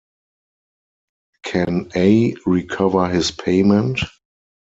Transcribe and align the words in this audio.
Can 1.43 1.91
A 1.95 2.33
recover 2.47 3.07
his 3.07 3.29
payment? 3.29 3.99